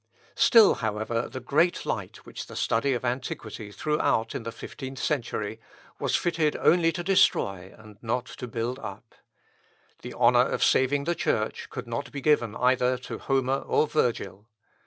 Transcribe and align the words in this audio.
Still, 0.33 0.73
however, 0.73 1.29
the 1.29 1.39
great 1.39 1.85
light 1.85 2.25
which 2.25 2.47
the 2.47 2.55
study 2.55 2.93
of 2.95 3.05
antiquity 3.05 3.71
threw 3.71 4.01
out 4.01 4.33
in 4.33 4.41
the 4.41 4.51
fifteenth 4.51 4.97
century, 4.97 5.59
was 5.99 6.15
fitted 6.15 6.55
only 6.55 6.91
to 6.91 7.03
destroy, 7.03 7.71
and 7.77 7.99
not 8.01 8.25
to 8.25 8.47
build 8.47 8.79
up. 8.79 9.13
The 10.01 10.15
honour 10.15 10.47
of 10.47 10.63
saving 10.63 11.03
the 11.03 11.13
Church 11.13 11.69
could 11.69 11.85
not 11.85 12.11
be 12.11 12.19
given 12.19 12.55
either 12.55 12.97
to 12.97 13.19
Homer 13.19 13.57
or 13.59 13.85
Virgil. 13.85 14.47